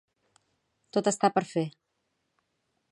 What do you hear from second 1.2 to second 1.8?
per fer.